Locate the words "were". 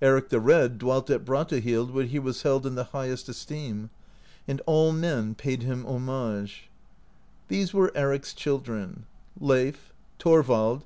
7.74-7.92